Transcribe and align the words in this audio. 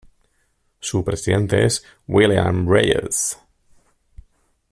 Su 0.79 1.03
presidente 1.05 1.63
es 1.63 1.85
Williams 2.07 2.67
Reyes. 2.67 3.39